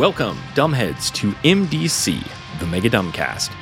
[0.00, 2.26] Welcome, dumbheads, to MDC,
[2.58, 3.52] the Mega Dumbcast.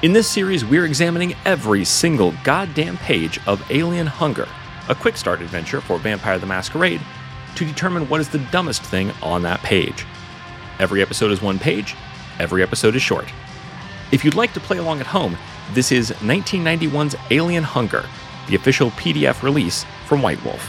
[0.00, 4.48] In this series, we're examining every single goddamn page of Alien Hunger,
[4.88, 7.02] a quick start adventure for Vampire the Masquerade,
[7.56, 10.06] to determine what is the dumbest thing on that page.
[10.78, 11.94] Every episode is one page,
[12.38, 13.30] every episode is short.
[14.10, 15.36] If you'd like to play along at home,
[15.74, 18.06] this is 1991's Alien Hunger,
[18.48, 20.66] the official PDF release from White Wolf.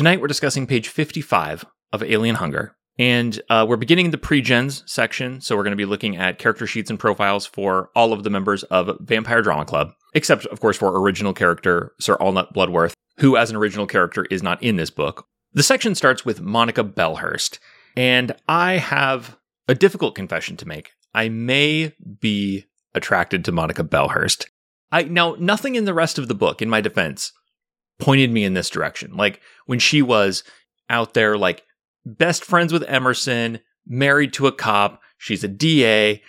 [0.00, 5.42] Tonight we're discussing page 55 of Alien Hunger, and uh, we're beginning the pre-gens section.
[5.42, 8.30] So we're going to be looking at character sheets and profiles for all of the
[8.30, 13.36] members of Vampire Drama Club, except of course for original character Sir Allnut Bloodworth, who
[13.36, 15.26] as an original character is not in this book.
[15.52, 17.58] The section starts with Monica Belhurst,
[17.94, 19.36] and I have
[19.68, 20.92] a difficult confession to make.
[21.12, 22.64] I may be
[22.94, 24.46] attracted to Monica Belhurst.
[24.90, 27.34] I now nothing in the rest of the book, in my defense,
[28.00, 29.16] pointed me in this direction.
[29.16, 30.44] Like when she was
[30.88, 31.64] out there, like
[32.04, 36.22] best friends with Emerson, married to a cop, she's a DA,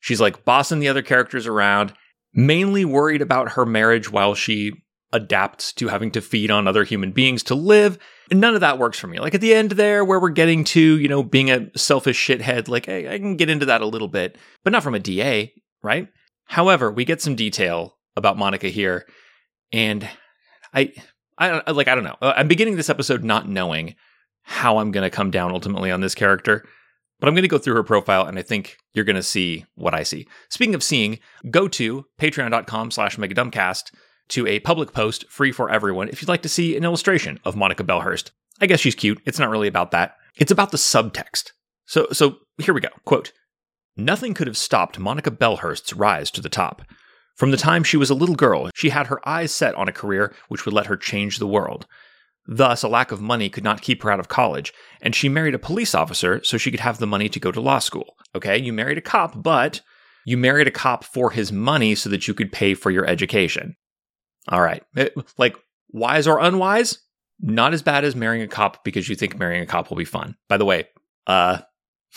[0.00, 1.94] she's like bossing the other characters around,
[2.34, 4.72] mainly worried about her marriage while she
[5.12, 7.98] adapts to having to feed on other human beings to live.
[8.30, 9.18] And none of that works for me.
[9.18, 12.68] Like at the end there, where we're getting to, you know, being a selfish shithead,
[12.68, 15.52] like I, I can get into that a little bit, but not from a DA,
[15.82, 16.08] right?
[16.46, 19.06] However, we get some detail about Monica here,
[19.72, 20.08] and
[20.74, 20.92] I
[21.38, 22.16] I like I don't know.
[22.20, 23.94] Uh, I'm beginning this episode not knowing
[24.42, 26.64] how I'm going to come down ultimately on this character,
[27.20, 29.64] but I'm going to go through her profile and I think you're going to see
[29.74, 30.26] what I see.
[30.50, 31.18] Speaking of seeing,
[31.50, 33.92] go to patreon.com slash megadumbcast
[34.28, 37.56] to a public post free for everyone if you'd like to see an illustration of
[37.56, 38.30] Monica Belhurst.
[38.60, 39.20] I guess she's cute.
[39.24, 40.16] It's not really about that.
[40.36, 41.52] It's about the subtext.
[41.86, 42.88] So so here we go.
[43.04, 43.32] Quote,
[43.96, 46.82] Nothing could have stopped Monica Belhurst's rise to the top.
[47.36, 49.92] From the time she was a little girl, she had her eyes set on a
[49.92, 51.86] career which would let her change the world.
[52.46, 55.54] Thus, a lack of money could not keep her out of college, and she married
[55.54, 58.16] a police officer so she could have the money to go to law school.
[58.34, 59.80] Okay, you married a cop, but
[60.24, 63.76] you married a cop for his money so that you could pay for your education.
[64.48, 64.82] All right.
[64.96, 65.56] It, like,
[65.90, 66.98] wise or unwise?
[67.40, 70.04] Not as bad as marrying a cop because you think marrying a cop will be
[70.04, 70.36] fun.
[70.48, 70.88] By the way,
[71.26, 71.60] uh,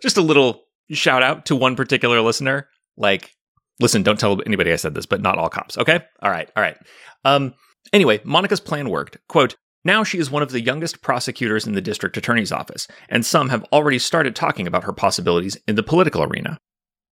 [0.00, 2.68] just a little shout out to one particular listener.
[2.96, 3.34] Like,
[3.80, 5.78] listen, don't tell anybody I said this, but not all cops.
[5.78, 6.00] Okay.
[6.22, 6.50] All right.
[6.56, 6.76] All right.
[7.24, 7.54] Um,
[7.92, 9.18] anyway, Monica's plan worked.
[9.28, 13.24] Quote, now she is one of the youngest prosecutors in the district attorney's office, and
[13.24, 16.58] some have already started talking about her possibilities in the political arena.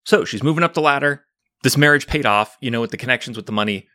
[0.05, 1.25] So she's moving up the ladder.
[1.63, 3.87] This marriage paid off, you know, with the connections with the money.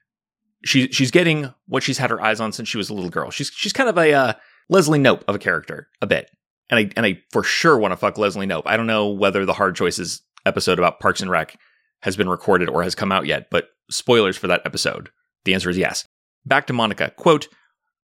[0.65, 3.31] She, she's getting what she's had her eyes on since she was a little girl.
[3.31, 4.33] She's, she's kind of a uh,
[4.69, 6.31] Leslie Knope of a character, a bit.
[6.71, 8.63] And I, and I for sure want to fuck Leslie Knope.
[8.67, 11.57] I don't know whether the Hard Choices episode about Parks and Rec
[12.05, 15.09] has been recorded or has come out yet, but spoilers for that episode.
[15.47, 16.07] The answer is yes.
[16.45, 17.13] Back to Monica.
[17.17, 17.49] Quote,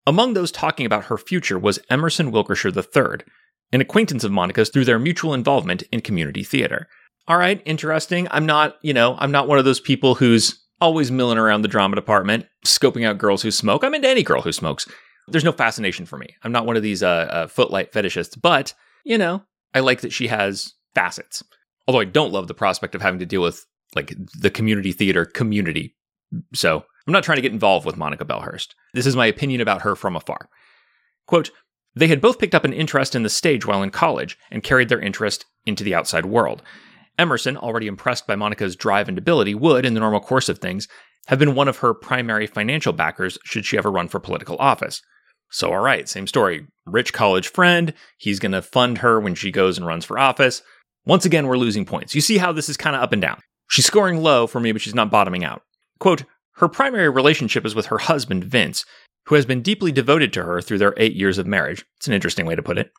[0.07, 3.23] among those talking about her future was Emerson Wilkershire III,
[3.71, 6.87] an acquaintance of Monica's through their mutual involvement in community theater.
[7.27, 8.27] All right, interesting.
[8.31, 11.67] I'm not, you know, I'm not one of those people who's always milling around the
[11.67, 13.83] drama department, scoping out girls who smoke.
[13.83, 14.87] I'm into any girl who smokes.
[15.27, 16.35] There's no fascination for me.
[16.41, 18.73] I'm not one of these uh, uh, footlight fetishists, but,
[19.05, 19.43] you know,
[19.75, 21.43] I like that she has facets.
[21.87, 23.63] Although I don't love the prospect of having to deal with
[23.95, 25.95] like the community theater community.
[26.53, 28.69] So I'm not trying to get involved with Monica Belhurst.
[28.93, 30.49] This is my opinion about her from afar.
[31.27, 31.51] Quote,
[31.95, 34.89] they had both picked up an interest in the stage while in college and carried
[34.89, 36.61] their interest into the outside world.
[37.19, 40.87] Emerson, already impressed by Monica's drive and ability, would, in the normal course of things,
[41.27, 45.01] have been one of her primary financial backers should she ever run for political office.
[45.51, 46.65] So, all right, same story.
[46.85, 50.63] Rich college friend, he's going to fund her when she goes and runs for office.
[51.05, 52.15] Once again, we're losing points.
[52.15, 53.41] You see how this is kind of up and down.
[53.71, 55.63] She's scoring low for me, but she's not bottoming out.
[55.97, 56.25] Quote,
[56.57, 58.83] her primary relationship is with her husband, Vince,
[59.27, 61.85] who has been deeply devoted to her through their eight years of marriage.
[61.95, 62.91] It's an interesting way to put it.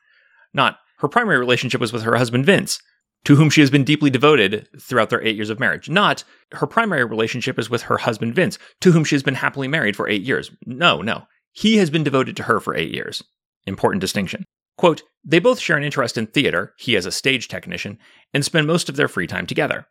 [0.55, 2.81] Not, her primary relationship was with her husband, Vince,
[3.25, 5.91] to whom she has been deeply devoted throughout their eight years of marriage.
[5.91, 9.69] Not, her primary relationship is with her husband, Vince, to whom she has been happily
[9.69, 10.51] married for eight years.
[10.65, 11.25] No, no.
[11.53, 13.23] He has been devoted to her for eight years.
[13.67, 14.47] Important distinction.
[14.79, 17.99] Quote, they both share an interest in theater, he as a stage technician,
[18.33, 19.87] and spend most of their free time together.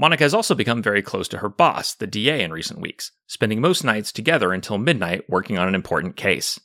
[0.00, 3.60] Monica has also become very close to her boss, the DA, in recent weeks, spending
[3.60, 6.58] most nights together until midnight working on an important case.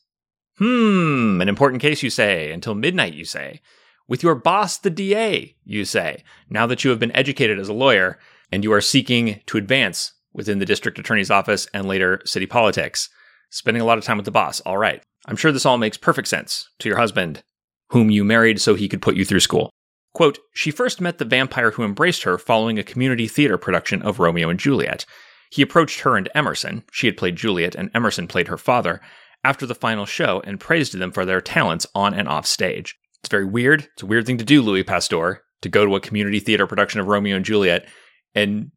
[0.58, 3.60] Hmm, an important case, you say, until midnight, you say.
[4.08, 7.74] With your boss, the DA, you say, now that you have been educated as a
[7.74, 8.20] lawyer
[8.54, 13.10] and you are seeking to advance within the district attorney's office and later city politics.
[13.50, 14.62] Spending a lot of time with the boss.
[14.62, 15.04] All right.
[15.26, 17.44] I'm sure this all makes perfect sense to your husband,
[17.90, 19.72] whom you married so he could put you through school.
[20.16, 24.18] Quote, she first met the vampire who embraced her following a community theater production of
[24.18, 25.06] Romeo and Juliet.
[25.52, 29.02] He approached her and Emerson, she had played Juliet and Emerson played her father,
[29.44, 32.96] after the final show and praised them for their talents on and off stage.
[33.20, 33.90] It's very weird.
[33.94, 37.02] It's a weird thing to do, Louis Pastor, to go to a community theater production
[37.02, 37.86] of Romeo and Juliet
[38.34, 38.72] and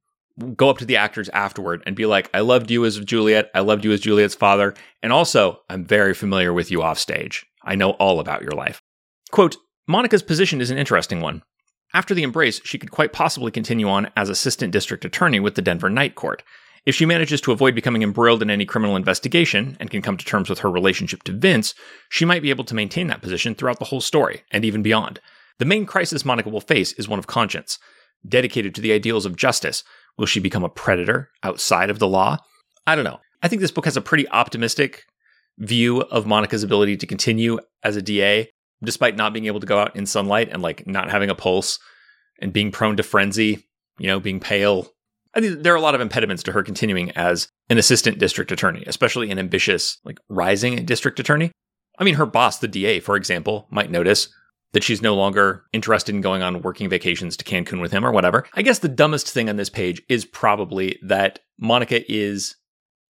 [0.56, 3.48] go up to the actors afterward and be like, I loved you as Juliet.
[3.54, 4.74] I loved you as Juliet's father.
[5.04, 7.46] And also, I'm very familiar with you off stage.
[7.62, 8.82] I know all about your life.
[9.30, 9.56] Quote,
[9.90, 11.42] Monica's position is an interesting one.
[11.94, 15.62] After the embrace, she could quite possibly continue on as assistant district attorney with the
[15.62, 16.42] Denver Night Court.
[16.84, 20.24] If she manages to avoid becoming embroiled in any criminal investigation and can come to
[20.26, 21.74] terms with her relationship to Vince,
[22.10, 25.20] she might be able to maintain that position throughout the whole story and even beyond.
[25.58, 27.78] The main crisis Monica will face is one of conscience.
[28.28, 29.84] Dedicated to the ideals of justice,
[30.18, 32.36] will she become a predator outside of the law?
[32.86, 33.20] I don't know.
[33.42, 35.04] I think this book has a pretty optimistic
[35.56, 38.50] view of Monica's ability to continue as a DA,
[38.82, 41.78] despite not being able to go out in sunlight and like not having a pulse
[42.40, 43.66] and being prone to frenzy,
[43.98, 44.88] you know, being pale.
[45.34, 48.50] I think there are a lot of impediments to her continuing as an assistant district
[48.50, 51.52] attorney, especially an ambitious, like rising district attorney.
[51.98, 54.28] I mean, her boss, the DA, for example, might notice
[54.72, 58.12] that she's no longer interested in going on working vacations to Cancun with him or
[58.12, 58.46] whatever.
[58.54, 62.56] I guess the dumbest thing on this page is probably that Monica is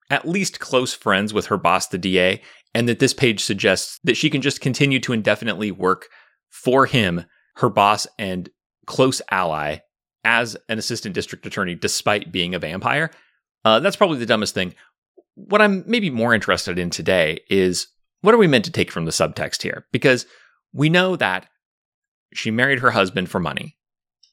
[0.09, 2.41] at least close friends with her boss, the DA,
[2.73, 6.07] and that this page suggests that she can just continue to indefinitely work
[6.49, 7.25] for him,
[7.55, 8.49] her boss and
[8.85, 9.77] close ally,
[10.23, 13.11] as an assistant district attorney, despite being a vampire.
[13.65, 14.73] Uh, that's probably the dumbest thing.
[15.35, 17.87] What I'm maybe more interested in today is
[18.21, 19.85] what are we meant to take from the subtext here?
[19.91, 20.25] Because
[20.73, 21.47] we know that
[22.33, 23.75] she married her husband for money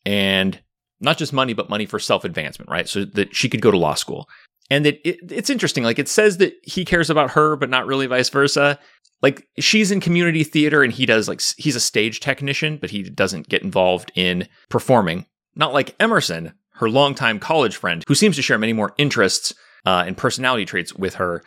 [0.06, 0.60] and
[1.00, 2.88] not just money, but money for self advancement, right?
[2.88, 4.28] So that she could go to law school.
[4.70, 5.82] And that it, it's interesting.
[5.82, 8.78] Like it says that he cares about her, but not really vice versa.
[9.20, 13.02] Like she's in community theater and he does like, he's a stage technician, but he
[13.02, 15.26] doesn't get involved in performing.
[15.56, 19.52] Not like Emerson, her longtime college friend, who seems to share many more interests
[19.84, 21.42] uh, and personality traits with her.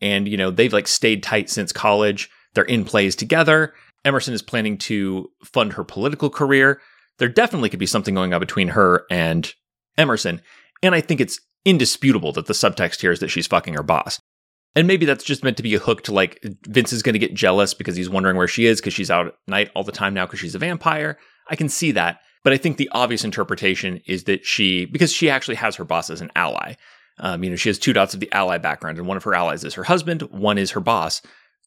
[0.00, 2.30] And, you know, they've like stayed tight since college.
[2.54, 3.74] They're in plays together.
[4.04, 6.80] Emerson is planning to fund her political career.
[7.18, 9.52] There definitely could be something going on between her and
[9.98, 10.42] Emerson.
[10.82, 14.18] And I think it's indisputable that the subtext here is that she's fucking her boss.
[14.74, 17.18] And maybe that's just meant to be a hook to like Vince is going to
[17.18, 19.92] get jealous because he's wondering where she is because she's out at night all the
[19.92, 21.18] time now because she's a vampire.
[21.50, 22.20] I can see that.
[22.44, 26.10] But I think the obvious interpretation is that she, because she actually has her boss
[26.10, 26.74] as an ally.
[27.18, 29.34] Um, you know, she has two dots of the ally background, and one of her
[29.34, 31.22] allies is her husband, one is her boss.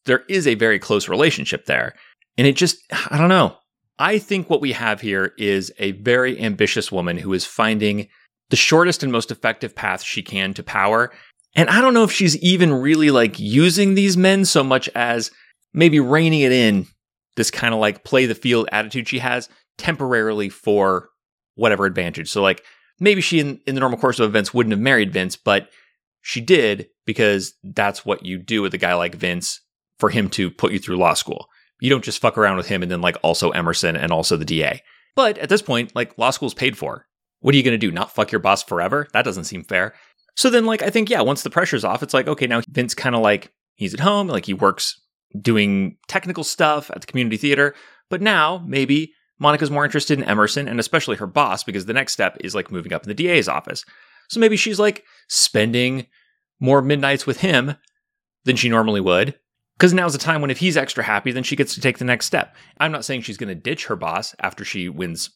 [0.06, 1.94] There is a very close relationship there.
[2.38, 2.78] And it just,
[3.10, 3.56] I don't know.
[3.98, 8.08] I think what we have here is a very ambitious woman who is finding
[8.50, 11.12] the shortest and most effective path she can to power.
[11.54, 15.30] And I don't know if she's even really like using these men so much as
[15.72, 16.86] maybe reining it in,
[17.36, 19.48] this kind of like play the field attitude she has
[19.78, 21.08] temporarily for
[21.54, 22.28] whatever advantage.
[22.30, 22.64] So, like,
[22.98, 25.68] maybe she in, in the normal course of events wouldn't have married Vince, but
[26.22, 29.60] she did because that's what you do with a guy like Vince
[29.98, 31.46] for him to put you through law school.
[31.80, 34.44] You don't just fuck around with him and then like also Emerson and also the
[34.44, 34.82] DA.
[35.16, 37.06] But at this point, like law school's paid for.
[37.40, 37.90] What are you going to do?
[37.90, 39.08] Not fuck your boss forever?
[39.12, 39.94] That doesn't seem fair.
[40.36, 42.94] So then, like, I think, yeah, once the pressure's off, it's like, okay, now Vince
[42.94, 45.00] kind of like, he's at home, like, he works
[45.40, 47.74] doing technical stuff at the community theater.
[48.08, 52.12] But now, maybe Monica's more interested in Emerson and especially her boss because the next
[52.12, 53.84] step is like moving up in the DA's office.
[54.28, 56.06] So maybe she's like spending
[56.60, 57.74] more midnights with him
[58.44, 59.34] than she normally would.
[59.76, 62.04] Because now's the time when if he's extra happy, then she gets to take the
[62.04, 62.54] next step.
[62.78, 65.30] I'm not saying she's going to ditch her boss after she wins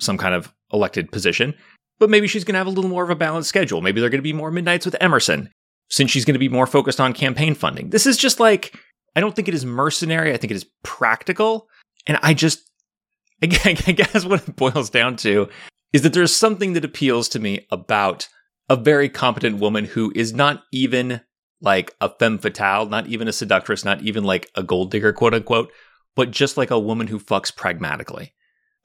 [0.00, 1.54] some kind of elected position,
[1.98, 3.80] but maybe she's going to have a little more of a balanced schedule.
[3.80, 5.50] Maybe they're going to be more midnights with Emerson
[5.90, 7.90] since she's going to be more focused on campaign funding.
[7.90, 8.78] This is just like,
[9.14, 10.32] I don't think it is mercenary.
[10.32, 11.68] I think it is practical.
[12.06, 12.70] And I just,
[13.42, 15.48] I guess what it boils down to
[15.92, 18.28] is that there's something that appeals to me about
[18.68, 21.20] a very competent woman who is not even
[21.60, 25.34] like a femme fatale, not even a seductress, not even like a gold digger, quote
[25.34, 25.70] unquote,
[26.16, 28.32] but just like a woman who fucks pragmatically.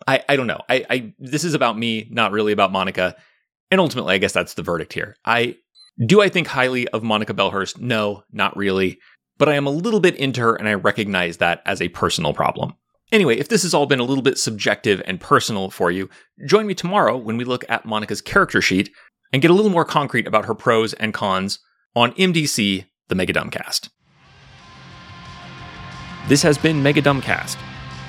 [0.05, 0.61] I, I don't know.
[0.69, 3.15] I, I this is about me, not really about Monica.
[3.71, 5.15] And ultimately, I guess that's the verdict here.
[5.25, 5.57] I
[6.05, 7.79] do I think highly of Monica Belhurst?
[7.79, 8.99] No, not really.
[9.37, 12.33] But I am a little bit into her and I recognize that as a personal
[12.33, 12.73] problem.
[13.11, 16.09] Anyway, if this has all been a little bit subjective and personal for you,
[16.45, 18.91] join me tomorrow when we look at Monica's character sheet
[19.31, 21.59] and get a little more concrete about her pros and cons
[21.95, 23.89] on MDC, the Mega Dumbcast.
[26.27, 27.57] This has been Mega Dumbcast.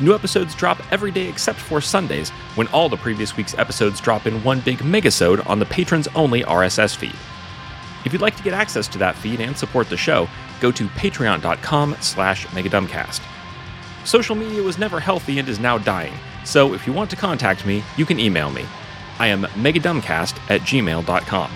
[0.01, 4.27] New episodes drop every day except for Sundays, when all the previous week's episodes drop
[4.27, 7.17] in one big megasode on the patrons only RSS feed.
[8.05, 10.29] If you'd like to get access to that feed and support the show,
[10.61, 13.21] go to patreon.com slash megadumbcast.
[14.05, 16.15] Social media was never healthy and is now dying,
[16.45, 18.65] so if you want to contact me, you can email me.
[19.19, 21.51] I am megadumbcast at gmail.com.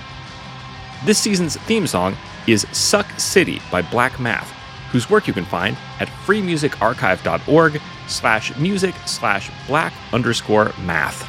[1.04, 4.52] This season's theme song is Suck City by Black Math,
[4.92, 11.28] whose work you can find at freemusicarchive.org slash music slash black underscore math.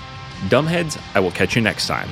[0.50, 2.10] Dumbheads, I will catch you next time.